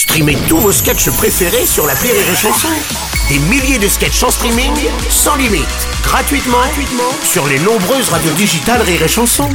Streamez 0.00 0.38
tous 0.48 0.56
vos 0.56 0.72
sketchs 0.72 1.10
préférés 1.10 1.66
sur 1.66 1.86
la 1.86 1.92
Rire 1.92 2.14
et 2.14 2.34
Chanson. 2.34 2.68
Des 3.28 3.38
milliers 3.50 3.78
de 3.78 3.86
sketchs 3.86 4.22
en 4.22 4.30
streaming, 4.30 4.72
sans 5.10 5.36
limite, 5.36 5.66
gratuitement, 6.02 6.56
gratuitement 6.56 7.12
sur 7.22 7.46
les 7.46 7.58
nombreuses 7.58 8.08
radios 8.08 8.32
digitales 8.32 8.80
Rire 8.80 9.02
et 9.02 9.08
Chanson. 9.08 9.46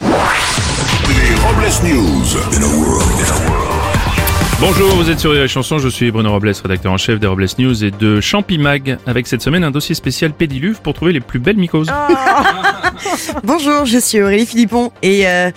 Les 0.00 1.34
Robles 1.42 1.74
News. 1.82 2.24
Bonjour, 4.60 4.94
vous 4.94 5.10
êtes 5.10 5.18
sur 5.18 5.32
les 5.32 5.48
chansons, 5.48 5.78
je 5.78 5.88
suis 5.88 6.12
Bruno 6.12 6.30
Robles, 6.30 6.52
rédacteur 6.62 6.92
en 6.92 6.96
chef 6.96 7.18
des 7.18 7.26
Robles 7.26 7.48
News 7.58 7.84
et 7.84 7.90
de 7.90 8.20
Champi 8.20 8.58
Mag, 8.58 8.96
avec 9.08 9.26
cette 9.26 9.42
semaine 9.42 9.64
un 9.64 9.72
dossier 9.72 9.96
spécial 9.96 10.34
Pédiluve 10.34 10.80
pour 10.82 10.94
trouver 10.94 11.12
les 11.12 11.20
plus 11.20 11.40
belles 11.40 11.56
mycoses. 11.56 11.92
Bonjour, 13.42 13.86
je 13.86 13.98
suis 13.98 14.22
Aurélie 14.22 14.46
Philippon 14.46 14.92
et 15.02 15.26
euh, 15.26 15.50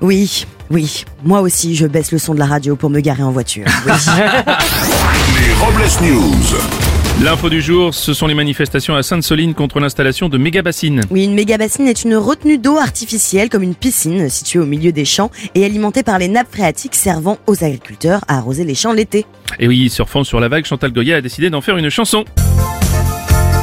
oui, 0.00 0.46
oui, 0.70 1.04
moi 1.24 1.40
aussi 1.40 1.74
je 1.76 1.86
baisse 1.86 2.12
le 2.12 2.18
son 2.18 2.34
de 2.34 2.38
la 2.38 2.46
radio 2.46 2.76
pour 2.76 2.90
me 2.90 3.00
garer 3.00 3.22
en 3.22 3.30
voiture. 3.30 3.64
Oui. 3.86 3.92
Les 5.46 5.52
Robles 5.54 5.84
News. 6.02 6.58
L'info 7.22 7.48
du 7.48 7.62
jour, 7.62 7.94
ce 7.94 8.12
sont 8.12 8.26
les 8.26 8.34
manifestations 8.34 8.94
à 8.94 9.02
Sainte-Soline 9.02 9.54
contre 9.54 9.80
l'installation 9.80 10.28
de 10.28 10.36
méga 10.36 10.60
bassines. 10.60 11.00
Oui, 11.10 11.24
une 11.24 11.32
méga 11.34 11.56
bassine 11.56 11.88
est 11.88 12.04
une 12.04 12.14
retenue 12.16 12.58
d'eau 12.58 12.76
artificielle 12.76 13.48
comme 13.48 13.62
une 13.62 13.74
piscine 13.74 14.28
située 14.28 14.58
au 14.58 14.66
milieu 14.66 14.92
des 14.92 15.06
champs 15.06 15.30
et 15.54 15.64
alimentée 15.64 16.02
par 16.02 16.18
les 16.18 16.28
nappes 16.28 16.52
phréatiques 16.52 16.94
servant 16.94 17.38
aux 17.46 17.64
agriculteurs 17.64 18.20
à 18.28 18.36
arroser 18.36 18.64
les 18.64 18.74
champs 18.74 18.92
l'été. 18.92 19.24
Et 19.58 19.66
oui, 19.66 19.88
surfant 19.88 20.24
sur 20.24 20.40
la 20.40 20.48
vague, 20.48 20.66
Chantal 20.66 20.92
Goya 20.92 21.16
a 21.16 21.20
décidé 21.22 21.48
d'en 21.48 21.62
faire 21.62 21.78
une 21.78 21.88
chanson. 21.88 22.24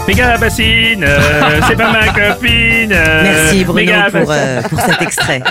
Méga 0.07 0.37
bassine, 0.37 1.03
euh, 1.07 1.61
c'est 1.67 1.75
pas 1.77 1.91
ma 1.93 2.07
copine. 2.07 2.91
euh, 2.91 3.23
Merci 3.23 3.63
Bruno 3.63 3.91
pour, 4.11 4.31
euh, 4.31 4.61
pour 4.63 4.79
cet 4.81 5.01
extrait. 5.01 5.41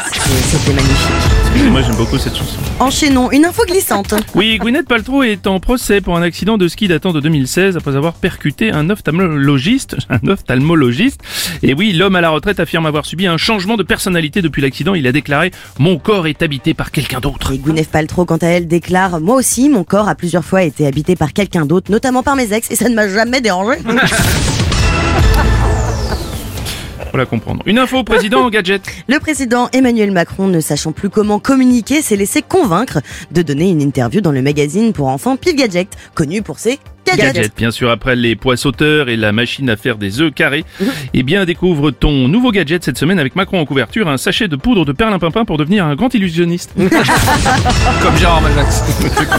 C'était 0.51 0.75
magnifique. 0.75 1.42
Moi 1.71 1.83
j'aime 1.83 1.97
beaucoup 1.97 2.19
cette 2.19 2.37
chanson. 2.37 2.59
Enchaînons, 2.81 3.31
une 3.31 3.45
info 3.45 3.63
glissante. 3.67 4.15
Oui, 4.35 4.59
Gwyneth 4.59 4.87
Paltrow 4.89 5.23
est 5.23 5.47
en 5.47 5.61
procès 5.61 6.01
pour 6.01 6.17
un 6.17 6.23
accident 6.23 6.59
de 6.59 6.67
ski 6.69 6.89
datant 6.89 7.13
de 7.13 7.21
2016 7.21 7.77
après 7.77 7.97
avoir 7.97 8.15
percuté 8.15 8.71
un 8.71 8.91
ophtalmologiste. 8.91 9.97
Un 10.11 10.29
ophtalmologiste. 10.29 11.21
Et 11.63 11.75
oui, 11.75 11.93
l'homme 11.93 12.17
à 12.17 12.21
la 12.21 12.31
retraite 12.31 12.61
affirme 12.61 12.87
avoir 12.87 13.07
subi 13.07 13.27
un 13.27 13.37
changement 13.37 13.77
de 13.77 13.83
personnalité 13.83 14.43
depuis 14.43 14.61
l'accident. 14.61 14.95
Il 14.95 15.07
a 15.07 15.13
déclaré 15.13 15.51
Mon 15.79 15.99
corps 15.99 16.27
est 16.27 16.43
habité 16.43 16.75
par 16.75 16.91
quelqu'un 16.91 17.21
d'autre. 17.21 17.53
Et 17.53 17.59
Gwyneth 17.59 17.89
Paltrow, 17.89 18.25
quant 18.25 18.37
à 18.37 18.49
elle, 18.49 18.67
déclare 18.67 19.21
Moi 19.21 19.37
aussi, 19.37 19.69
mon 19.69 19.85
corps 19.85 20.09
a 20.09 20.15
plusieurs 20.15 20.45
fois 20.45 20.63
été 20.63 20.87
habité 20.87 21.17
par 21.17 21.33
quelqu'un 21.33 21.65
d'autre, 21.65 21.91
notamment 21.91 22.23
par 22.23 22.37
mes 22.37 22.53
ex, 22.53 22.71
et 22.71 22.77
ça 22.77 22.89
ne 22.89 22.95
m'a 22.95 23.09
jamais 23.09 23.41
dérangé. 23.41 23.79
Faut 27.13 27.19
la 27.19 27.27
comprendre. 27.27 27.63
Une 27.67 27.79
info 27.79 27.99
au 27.99 28.05
président 28.05 28.41
en 28.47 28.49
gadget. 28.51 28.83
Le 29.07 29.19
président 29.19 29.69
Emmanuel 29.75 30.11
Macron, 30.13 30.49
ne 30.49 30.61
sachant 30.61 30.93
plus 30.93 31.11
comment 31.11 31.39
communiquer, 31.39 32.01
s'est 32.01 32.17
laissé 32.17 32.41
convaincre 32.41 33.01
de 33.33 33.43
donner 33.43 33.69
une 33.69 33.83
interview 33.83 34.23
dans 34.23 34.33
le 34.33 34.41
magazine 34.41 34.95
pour 34.95 35.09
enfants 35.09 35.37
Pif 35.37 35.55
Gadget, 35.55 35.95
connu 36.15 36.41
pour 36.41 36.59
ses 36.59 36.79
gadgets. 37.17 37.35
Gadget, 37.35 37.57
bien 37.57 37.71
sûr, 37.71 37.91
après 37.91 38.17
les 38.17 38.37
pois 38.37 38.57
sauteurs 38.57 39.09
et 39.09 39.17
la 39.17 39.33
machine 39.33 39.69
à 39.71 39.77
faire 39.77 39.97
des 39.97 40.21
œufs 40.21 40.33
carrés. 40.33 40.65
Eh 41.15 41.23
bien, 41.23 41.45
découvre 41.45 41.91
ton 41.91 42.27
nouveau 42.27 42.53
gadget 42.53 42.83
cette 42.83 42.97
semaine 42.97 43.19
avec 43.19 43.37
Macron 43.37 43.61
en 43.61 43.67
couverture, 43.67 44.09
un 44.09 44.17
sachet 44.17 44.49
de 44.49 44.57
poudre 44.57 44.87
de 44.87 44.93
perlimpinpin 44.93 45.45
pour 45.45 45.59
devenir 45.59 45.85
un 45.85 45.95
grand 45.95 46.15
illusionniste. 46.15 46.73
Comme 48.03 48.17
Gérard 48.17 48.41
Majax. 48.41 48.83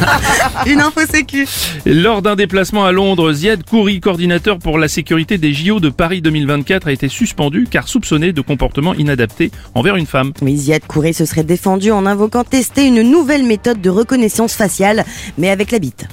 Une 0.68 0.82
info 0.82 1.02
sécu. 1.10 1.48
Lors 1.86 2.22
d'un 2.22 2.36
déplacement 2.36 2.86
à 2.86 2.92
Londres, 2.92 3.34
Ziad 3.34 3.64
Kouri, 3.64 4.02
coordinateur 4.02 4.60
pour 4.60 4.78
la 4.78 4.88
sécurité 4.88 5.38
des 5.38 5.54
JO 5.54 5.80
de 5.80 5.90
Paris 5.90 6.22
2024, 6.22 6.88
a 6.88 6.92
été 6.92 7.08
suspendu 7.08 7.68
car 7.70 7.88
soupçonné 7.88 8.34
de 8.34 8.42
comportement 8.42 8.94
inadapté 8.94 9.52
envers 9.74 9.96
une 9.96 10.06
femme. 10.06 10.32
Oui, 10.42 10.56
Ziad 10.58 10.86
Kouré 10.86 11.14
se 11.14 11.26
serait 11.26 11.44
défendu 11.44 11.92
en 11.92 12.06
invoquant 12.06 12.44
tester 12.44 12.86
une 12.86 13.02
nouvelle 13.02 13.44
méthode 13.44 13.82
de 13.82 13.90
reconnaissance 13.90 14.54
faciale, 14.54 15.06
mais 15.38 15.50
avec 15.50 15.72
la 15.72 15.80
bite. 15.80 16.06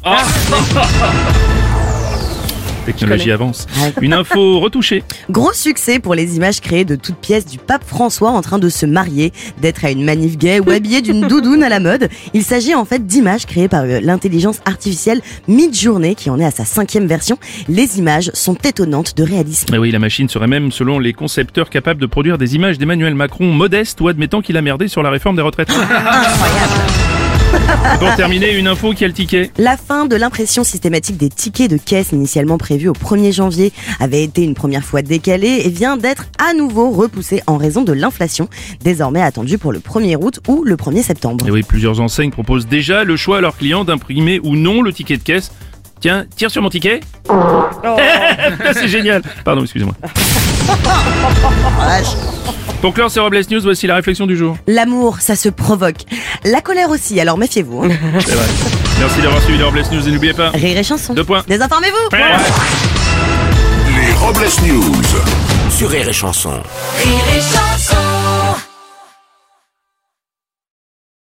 Technologie 2.93 3.31
avance. 3.31 3.67
Ouais. 3.81 3.93
Une 4.01 4.13
info 4.13 4.59
retouchée. 4.59 5.05
Gros 5.31 5.53
succès 5.53 5.99
pour 6.01 6.15
les 6.15 6.37
images 6.37 6.61
créées 6.61 6.85
de 6.85 6.97
toutes 6.97 7.17
pièces 7.17 7.47
du 7.47 7.59
pape 7.59 7.85
François 7.85 8.31
en 8.31 8.43
train 8.43 8.59
de 8.59 8.69
se 8.69 8.87
marier, 8.87 9.33
d'être 9.61 9.85
à 9.85 9.91
une 9.91 10.05
manif 10.05 10.37
gay 10.37 10.61
ou 10.61 10.71
habillé 10.71 11.01
d'une 11.01 11.27
doudoune 11.27 11.63
à 11.63 11.69
la 11.69 11.81
mode. 11.81 12.09
Il 12.35 12.43
s'agit 12.43 12.75
en 12.75 12.85
fait 12.85 13.07
d'images 13.07 13.47
créées 13.47 13.69
par 13.69 13.85
euh, 13.85 14.01
l'intelligence 14.01 14.61
artificielle 14.65 15.21
Midjourney 15.47 16.15
qui 16.15 16.31
en 16.31 16.41
est 16.41 16.45
à 16.45 16.51
sa 16.51 16.65
cinquième 16.65 17.07
version. 17.07 17.39
Les 17.69 17.99
images 17.99 18.31
sont 18.35 18.57
étonnantes 18.65 19.17
de 19.17 19.23
réalisme. 19.23 19.69
Mais 19.71 19.79
oui, 19.79 19.91
la 19.91 19.99
machine 19.99 20.29
serait 20.29 20.49
même, 20.49 20.73
selon 20.73 20.99
les 20.99 21.13
concepteurs, 21.13 21.71
capable 21.71 22.01
de 22.01 22.07
produire 22.07 22.39
des 22.39 22.57
images 22.57 22.79
d'Emmanuel 22.79 23.15
Macron 23.15 23.53
modeste 23.53 24.01
ou 24.01 24.09
admettant 24.09 24.41
qu'il 24.41 24.57
a 24.57 24.63
merdé 24.63 24.89
sur 24.89 25.03
la 25.03 25.11
réforme 25.11 25.37
des 25.37 25.43
retraites. 25.43 25.71
Et 25.71 27.20
pour 27.99 28.15
terminer, 28.17 28.57
une 28.57 28.67
info 28.67 28.93
qui 28.93 29.05
a 29.05 29.09
le 29.09 29.13
ticket? 29.13 29.51
La 29.59 29.77
fin 29.77 30.07
de 30.07 30.17
l'impression 30.17 30.65
systématique 30.65 31.17
des 31.17 31.29
tickets 31.29 31.71
de 31.71 31.77
caisse 31.77 32.13
initialement 32.13 32.59
prévue 32.59 32.89
au 32.89 32.93
1er 32.93 33.33
janvier 33.33 33.73
avait 33.99 34.23
été 34.23 34.43
une 34.43 34.55
première 34.55 34.85
fois 34.85 35.03
décalée 35.03 35.63
et 35.65 35.69
vient 35.69 35.97
d'être 35.97 36.27
à 36.39 36.55
nouveau 36.55 36.91
repoussée 36.91 37.43
en 37.47 37.57
raison 37.57 37.83
de 37.83 37.93
l'inflation, 37.93 38.49
désormais 38.83 39.23
attendue 39.23 39.59
pour 39.59 39.73
le 39.73 39.81
1er 39.81 40.17
août 40.21 40.41
ou 40.49 40.65
le 40.65 40.77
1er 40.77 41.03
septembre. 41.03 41.47
Et 41.47 41.51
oui, 41.51 41.63
plusieurs 41.63 42.01
enseignes 42.01 42.31
proposent 42.31 42.67
déjà 42.67 43.05
le 43.05 43.17
choix 43.17 43.39
à 43.39 43.41
leurs 43.41 43.57
clients 43.57 43.85
d'imprimer 43.85 44.41
ou 44.43 44.57
non 44.57 44.83
le 44.83 44.93
ticket 44.93 45.17
de 45.17 45.23
caisse. 45.23 45.51
Tiens, 46.01 46.25
tire 46.35 46.51
sur 46.51 46.63
mon 46.63 46.71
ticket. 46.71 47.01
C'est 48.73 48.89
génial. 48.89 49.23
Pardon, 49.45 49.63
excusez-moi. 49.63 49.95
Pour 52.81 52.95
clore 52.95 53.11
ces 53.11 53.21
Robles 53.21 53.41
News, 53.51 53.61
voici 53.63 53.87
la 53.87 53.95
réflexion 53.97 54.27
du 54.27 54.37
jour. 54.37 54.57
L'amour, 54.67 55.19
ça 55.21 55.37
se 55.37 55.49
provoque. 55.51 55.97
La 56.45 56.61
colère 56.63 56.89
aussi, 56.91 57.21
alors 57.21 57.37
méfiez-vous. 57.37 57.83
hein. 57.85 57.89
C'est 58.21 58.33
vrai. 58.33 58.47
Merci 58.99 59.21
d'avoir 59.21 59.43
suivi 59.43 59.59
les 59.59 59.65
Robles 59.65 59.83
News 59.93 60.09
et 60.09 60.11
n'oubliez 60.13 60.33
pas. 60.33 60.51
Rire 60.51 60.79
et 60.79 60.83
chanson. 60.83 61.13
Deux 61.13 61.25
points. 61.25 61.43
Désinformez-vous. 61.47 62.17
Les 63.97 64.13
Robles 64.15 64.49
News. 64.67 65.03
Sur 65.71 65.91
Rire 65.91 66.09
et 66.09 66.13
Chanson. 66.13 66.51
Rire 66.51 67.21
et 67.37 67.41
chanson 67.41 67.97